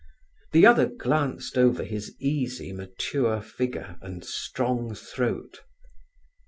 [0.51, 5.59] The other glanced over his easy, mature figure and strong throat.